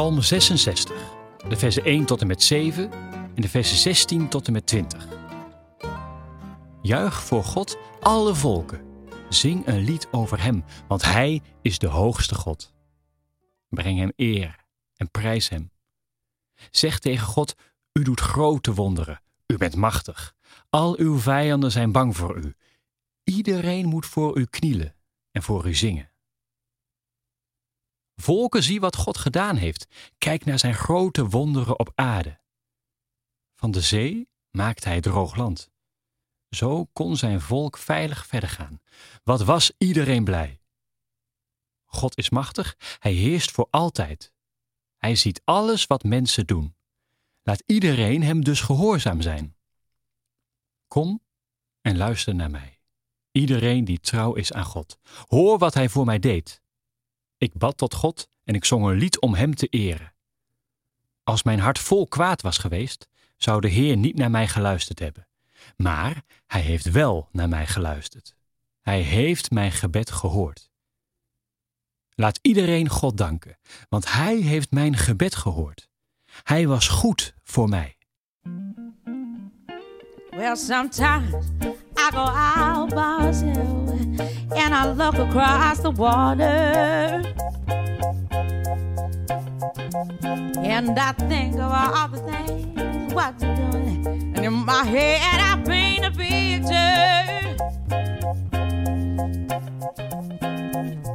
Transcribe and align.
Psalm 0.00 0.22
66, 0.22 0.96
de 1.48 1.56
versen 1.56 1.84
1 1.84 2.04
tot 2.04 2.20
en 2.20 2.26
met 2.26 2.42
7 2.42 2.92
en 3.34 3.42
de 3.42 3.48
versen 3.48 3.76
16 3.76 4.28
tot 4.28 4.46
en 4.46 4.52
met 4.52 4.66
20. 4.66 5.08
Juich 6.82 7.24
voor 7.24 7.44
God 7.44 7.78
alle 8.00 8.34
volken. 8.34 8.80
Zing 9.28 9.66
een 9.66 9.78
lied 9.78 10.08
over 10.10 10.42
Hem, 10.42 10.64
want 10.88 11.02
Hij 11.02 11.42
is 11.62 11.78
de 11.78 11.86
hoogste 11.86 12.34
God. 12.34 12.74
Breng 13.68 13.98
Hem 13.98 14.12
eer 14.16 14.56
en 14.96 15.10
prijs 15.10 15.48
Hem. 15.48 15.70
Zeg 16.70 16.98
tegen 16.98 17.26
God, 17.26 17.54
U 17.92 18.02
doet 18.02 18.20
grote 18.20 18.74
wonderen, 18.74 19.22
U 19.46 19.56
bent 19.56 19.76
machtig. 19.76 20.34
Al 20.70 20.98
uw 20.98 21.18
vijanden 21.18 21.70
zijn 21.70 21.92
bang 21.92 22.16
voor 22.16 22.36
U. 22.36 22.54
Iedereen 23.24 23.86
moet 23.86 24.06
voor 24.06 24.38
U 24.38 24.44
knielen 24.44 24.94
en 25.30 25.42
voor 25.42 25.66
U 25.66 25.74
zingen. 25.74 26.09
Volken, 28.20 28.62
zie 28.62 28.80
wat 28.80 28.96
God 28.96 29.18
gedaan 29.18 29.56
heeft. 29.56 29.86
Kijk 30.18 30.44
naar 30.44 30.58
zijn 30.58 30.74
grote 30.74 31.26
wonderen 31.28 31.78
op 31.78 31.92
aarde. 31.94 32.40
Van 33.54 33.70
de 33.70 33.80
zee 33.80 34.28
maakte 34.50 34.88
hij 34.88 35.00
droog 35.00 35.36
land. 35.36 35.70
Zo 36.50 36.84
kon 36.84 37.16
zijn 37.16 37.40
volk 37.40 37.78
veilig 37.78 38.26
verder 38.26 38.48
gaan. 38.48 38.80
Wat 39.24 39.42
was 39.42 39.72
iedereen 39.78 40.24
blij? 40.24 40.60
God 41.84 42.16
is 42.16 42.30
machtig, 42.30 42.76
hij 42.98 43.12
heerst 43.12 43.50
voor 43.50 43.66
altijd. 43.70 44.32
Hij 44.96 45.16
ziet 45.16 45.40
alles 45.44 45.86
wat 45.86 46.02
mensen 46.02 46.46
doen. 46.46 46.76
Laat 47.42 47.62
iedereen 47.66 48.22
hem 48.22 48.44
dus 48.44 48.60
gehoorzaam 48.60 49.20
zijn. 49.20 49.56
Kom 50.88 51.22
en 51.80 51.96
luister 51.96 52.34
naar 52.34 52.50
mij. 52.50 52.80
Iedereen 53.32 53.84
die 53.84 54.00
trouw 54.00 54.34
is 54.34 54.52
aan 54.52 54.64
God. 54.64 54.98
Hoor 55.26 55.58
wat 55.58 55.74
hij 55.74 55.88
voor 55.88 56.04
mij 56.04 56.18
deed. 56.18 56.62
Ik 57.40 57.54
bad 57.54 57.76
tot 57.76 57.94
God 57.94 58.28
en 58.44 58.54
ik 58.54 58.64
zong 58.64 58.84
een 58.84 58.96
lied 58.96 59.20
om 59.20 59.34
Hem 59.34 59.54
te 59.54 59.66
eren. 59.66 60.12
Als 61.22 61.42
mijn 61.42 61.58
hart 61.58 61.78
vol 61.78 62.06
kwaad 62.06 62.42
was 62.42 62.58
geweest, 62.58 63.08
zou 63.36 63.60
de 63.60 63.68
Heer 63.68 63.96
niet 63.96 64.16
naar 64.16 64.30
mij 64.30 64.48
geluisterd 64.48 64.98
hebben. 64.98 65.28
Maar 65.76 66.22
Hij 66.46 66.60
heeft 66.60 66.90
wel 66.90 67.28
naar 67.32 67.48
mij 67.48 67.66
geluisterd. 67.66 68.34
Hij 68.80 69.00
heeft 69.00 69.50
mijn 69.50 69.72
gebed 69.72 70.10
gehoord. 70.10 70.70
Laat 72.14 72.38
iedereen 72.42 72.88
God 72.88 73.16
danken, 73.16 73.58
want 73.88 74.12
Hij 74.12 74.36
heeft 74.36 74.70
mijn 74.70 74.96
gebed 74.96 75.34
gehoord. 75.34 75.88
Hij 76.42 76.66
was 76.66 76.88
goed 76.88 77.34
voor 77.42 77.68
mij. 77.68 77.96
Well, 80.30 80.56
sometimes 80.56 81.46
I 81.96 82.10
go 82.10 82.18
out 82.18 82.94
by 82.94 83.79
look 84.92 85.14
across 85.14 85.80
the 85.80 85.90
water. 85.90 87.22
And 90.62 90.98
I 90.98 91.12
think 91.12 91.54
of 91.54 91.72
all 91.72 92.08
the 92.08 92.18
things 92.18 93.14
what 93.14 93.34
you're 93.40 93.56
doing. 93.56 94.06
And 94.36 94.44
in 94.44 94.52
my 94.52 94.84
head, 94.84 95.40
I 95.40 95.62
paint 95.64 96.04
a 96.04 96.10
picture. 96.10 97.56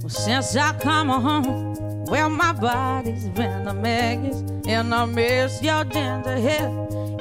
Well, 0.00 0.08
since 0.08 0.56
I 0.56 0.72
come 0.78 1.08
home, 1.08 2.04
well, 2.06 2.30
my 2.30 2.52
body's 2.52 3.28
been 3.28 3.68
a 3.68 3.74
mess. 3.74 4.42
And 4.66 4.94
I 4.94 5.04
miss 5.04 5.62
your 5.62 5.84
gentle 5.84 6.40
hair 6.40 6.68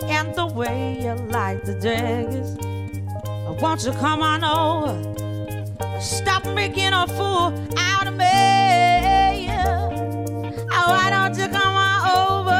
and 0.03 0.35
the 0.35 0.45
way 0.45 1.01
you 1.01 1.13
like 1.29 1.63
the 1.63 1.73
dress. 1.79 2.57
Won't 3.61 3.83
you 3.83 3.91
come 3.93 4.21
on 4.21 4.43
over? 4.43 5.18
Stop 5.99 6.45
making 6.45 6.93
a 6.93 7.07
fool 7.07 7.53
out 7.75 8.07
of 8.07 8.13
me. 8.13 9.49
Oh, 10.71 10.87
why 10.87 11.09
don't 11.09 11.35
you 11.35 11.49
come 11.49 11.75
on 11.75 12.11
over. 12.11 12.59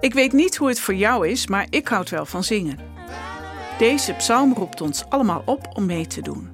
Ik 0.00 0.14
weet 0.14 0.32
niet 0.32 0.56
hoe 0.56 0.68
het 0.68 0.80
voor 0.80 0.94
jou 0.94 1.28
is, 1.28 1.46
maar 1.46 1.66
ik 1.70 1.88
houd 1.88 2.10
wel 2.10 2.26
van 2.26 2.44
zingen. 2.44 2.78
Deze 3.78 4.12
psalm 4.12 4.54
roept 4.54 4.80
ons 4.80 5.04
allemaal 5.08 5.42
op 5.44 5.68
om 5.72 5.86
mee 5.86 6.06
te 6.06 6.20
doen. 6.20 6.50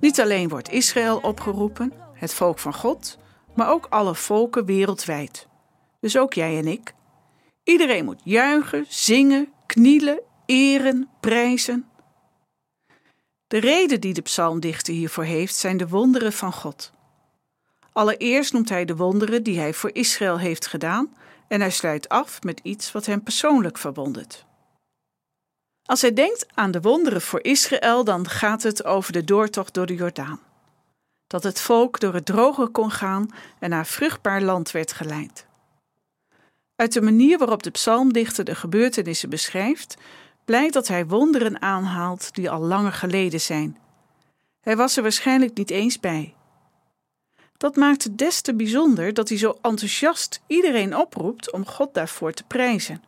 Niet 0.00 0.20
alleen 0.20 0.48
wordt 0.48 0.70
Israël 0.70 1.18
opgeroepen, 1.18 1.92
het 2.14 2.34
volk 2.34 2.58
van 2.58 2.74
God, 2.74 3.18
maar 3.56 3.70
ook 3.70 3.86
alle 3.90 4.14
volken 4.14 4.64
wereldwijd. 4.64 5.48
Dus 6.00 6.16
ook 6.18 6.32
jij 6.32 6.58
en 6.58 6.66
ik. 6.66 6.94
Iedereen 7.62 8.04
moet 8.04 8.20
juichen, 8.24 8.86
zingen, 8.88 9.52
knielen, 9.66 10.20
eren, 10.46 11.08
prijzen. 11.20 11.88
De 13.46 13.58
reden 13.58 14.00
die 14.00 14.14
de 14.14 14.22
psalmdichter 14.22 14.94
hiervoor 14.94 15.24
heeft 15.24 15.54
zijn 15.54 15.76
de 15.76 15.88
wonderen 15.88 16.32
van 16.32 16.52
God. 16.52 16.92
Allereerst 17.92 18.52
noemt 18.52 18.68
hij 18.68 18.84
de 18.84 18.96
wonderen 18.96 19.42
die 19.42 19.58
hij 19.58 19.74
voor 19.74 19.90
Israël 19.92 20.38
heeft 20.38 20.66
gedaan 20.66 21.14
en 21.48 21.60
hij 21.60 21.70
sluit 21.70 22.08
af 22.08 22.42
met 22.42 22.60
iets 22.62 22.92
wat 22.92 23.06
hem 23.06 23.22
persoonlijk 23.22 23.78
verwondert. 23.78 24.46
Als 25.84 26.00
hij 26.00 26.12
denkt 26.12 26.46
aan 26.54 26.70
de 26.70 26.80
wonderen 26.80 27.22
voor 27.22 27.42
Israël, 27.42 28.04
dan 28.04 28.28
gaat 28.28 28.62
het 28.62 28.84
over 28.84 29.12
de 29.12 29.24
doortocht 29.24 29.74
door 29.74 29.86
de 29.86 29.94
Jordaan. 29.94 30.40
Dat 31.34 31.42
het 31.42 31.60
volk 31.60 32.00
door 32.00 32.14
het 32.14 32.26
droge 32.26 32.66
kon 32.66 32.90
gaan 32.90 33.28
en 33.58 33.70
naar 33.70 33.86
vruchtbaar 33.86 34.42
land 34.42 34.70
werd 34.70 34.92
geleid. 34.92 35.46
Uit 36.76 36.92
de 36.92 37.02
manier 37.02 37.38
waarop 37.38 37.62
de 37.62 37.70
psalmdichter 37.70 38.44
de 38.44 38.54
gebeurtenissen 38.54 39.30
beschrijft, 39.30 39.96
blijkt 40.44 40.72
dat 40.72 40.88
hij 40.88 41.06
wonderen 41.06 41.62
aanhaalt 41.62 42.34
die 42.34 42.50
al 42.50 42.60
langer 42.60 42.92
geleden 42.92 43.40
zijn. 43.40 43.78
Hij 44.60 44.76
was 44.76 44.96
er 44.96 45.02
waarschijnlijk 45.02 45.56
niet 45.56 45.70
eens 45.70 46.00
bij. 46.00 46.34
Dat 47.56 47.76
maakt 47.76 48.04
het 48.04 48.18
des 48.18 48.40
te 48.40 48.54
bijzonder 48.54 49.14
dat 49.14 49.28
hij 49.28 49.38
zo 49.38 49.58
enthousiast 49.62 50.40
iedereen 50.46 50.96
oproept 50.96 51.52
om 51.52 51.66
God 51.66 51.94
daarvoor 51.94 52.32
te 52.32 52.44
prijzen. 52.44 53.02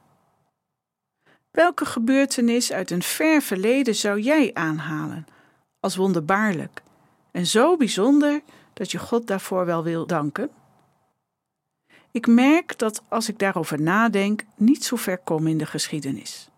Welke 1.51 1.85
gebeurtenis 1.85 2.73
uit 2.73 2.91
een 2.91 3.03
ver 3.03 3.43
verleden 3.43 3.95
zou 3.95 4.21
jij 4.21 4.51
aanhalen 4.55 5.27
als 5.81 5.97
wonderbaarlijk 5.97 6.85
en 7.37 7.47
zo 7.47 7.77
bijzonder 7.77 8.43
dat 8.73 8.91
je 8.91 8.99
God 8.99 9.27
daarvoor 9.27 9.67
wel 9.67 9.83
wil 9.83 10.07
danken? 10.07 10.51
Ik 12.11 12.27
merk 12.27 12.79
dat 12.79 13.03
als 13.09 13.29
ik 13.29 13.39
daarover 13.39 13.81
nadenk, 13.81 14.45
niet 14.55 14.85
zo 14.85 14.97
ver 14.97 15.19
kom 15.19 15.47
in 15.47 15.59
de 15.59 15.67
geschiedenis. 15.67 16.49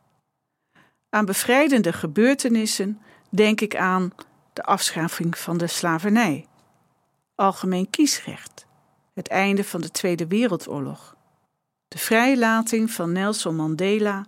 Aan 1.08 1.24
bevrijdende 1.24 1.92
gebeurtenissen 1.92 3.00
denk 3.28 3.60
ik 3.60 3.76
aan 3.76 4.12
de 4.52 4.62
afschaffing 4.62 5.38
van 5.38 5.58
de 5.58 5.66
slavernij, 5.66 6.46
algemeen 7.34 7.90
kiesrecht, 7.90 8.66
het 9.14 9.28
einde 9.28 9.64
van 9.64 9.80
de 9.80 9.90
Tweede 9.90 10.26
Wereldoorlog, 10.26 11.16
de 11.88 11.98
vrijlating 11.98 12.90
van 12.90 13.12
Nelson 13.12 13.56
Mandela 13.56 14.26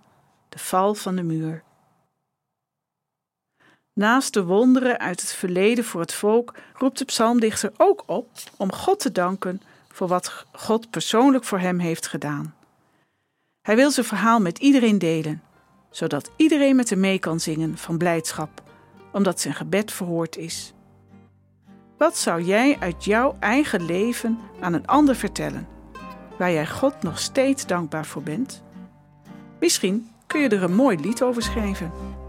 de 0.48 0.58
val 0.58 0.94
van 0.94 1.16
de 1.16 1.22
muur. 1.22 1.62
Naast 4.00 4.32
de 4.32 4.44
wonderen 4.44 4.98
uit 4.98 5.20
het 5.20 5.32
verleden 5.32 5.84
voor 5.84 6.00
het 6.00 6.14
volk 6.14 6.54
roept 6.74 6.98
de 6.98 7.04
psalmdichter 7.04 7.72
ook 7.76 8.02
op 8.06 8.28
om 8.56 8.72
God 8.72 9.00
te 9.00 9.12
danken 9.12 9.62
voor 9.88 10.08
wat 10.08 10.46
God 10.52 10.90
persoonlijk 10.90 11.44
voor 11.44 11.58
hem 11.58 11.78
heeft 11.78 12.06
gedaan. 12.06 12.54
Hij 13.62 13.76
wil 13.76 13.90
zijn 13.90 14.06
verhaal 14.06 14.40
met 14.40 14.58
iedereen 14.58 14.98
delen, 14.98 15.42
zodat 15.90 16.30
iedereen 16.36 16.76
met 16.76 16.90
hem 16.90 17.00
mee 17.00 17.18
kan 17.18 17.40
zingen 17.40 17.78
van 17.78 17.98
blijdschap, 17.98 18.62
omdat 19.12 19.40
zijn 19.40 19.54
gebed 19.54 19.92
verhoord 19.92 20.36
is. 20.36 20.72
Wat 21.98 22.16
zou 22.16 22.42
jij 22.42 22.76
uit 22.78 23.04
jouw 23.04 23.36
eigen 23.40 23.84
leven 23.84 24.38
aan 24.60 24.72
een 24.72 24.86
ander 24.86 25.16
vertellen, 25.16 25.68
waar 26.38 26.52
jij 26.52 26.66
God 26.66 27.02
nog 27.02 27.18
steeds 27.18 27.66
dankbaar 27.66 28.06
voor 28.06 28.22
bent? 28.22 28.62
Misschien 29.58 30.10
kun 30.26 30.40
je 30.40 30.48
er 30.48 30.62
een 30.62 30.74
mooi 30.74 31.00
lied 31.00 31.22
over 31.22 31.42
schrijven. 31.42 32.19